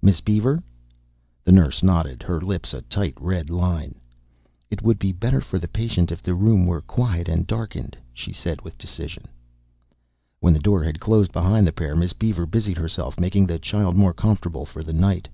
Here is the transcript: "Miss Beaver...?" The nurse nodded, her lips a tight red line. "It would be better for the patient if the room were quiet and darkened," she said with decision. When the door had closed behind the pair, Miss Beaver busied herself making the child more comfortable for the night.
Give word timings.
"Miss 0.00 0.20
Beaver...?" 0.20 0.62
The 1.42 1.50
nurse 1.50 1.82
nodded, 1.82 2.22
her 2.22 2.40
lips 2.40 2.72
a 2.72 2.82
tight 2.82 3.14
red 3.18 3.50
line. 3.50 3.96
"It 4.70 4.80
would 4.80 4.96
be 4.96 5.10
better 5.10 5.40
for 5.40 5.58
the 5.58 5.66
patient 5.66 6.12
if 6.12 6.22
the 6.22 6.36
room 6.36 6.66
were 6.66 6.82
quiet 6.82 7.28
and 7.28 7.48
darkened," 7.48 7.98
she 8.12 8.32
said 8.32 8.62
with 8.62 8.78
decision. 8.78 9.24
When 10.38 10.52
the 10.52 10.60
door 10.60 10.84
had 10.84 11.00
closed 11.00 11.32
behind 11.32 11.66
the 11.66 11.72
pair, 11.72 11.96
Miss 11.96 12.12
Beaver 12.12 12.46
busied 12.46 12.78
herself 12.78 13.18
making 13.18 13.48
the 13.48 13.58
child 13.58 13.96
more 13.96 14.14
comfortable 14.14 14.64
for 14.64 14.84
the 14.84 14.92
night. 14.92 15.28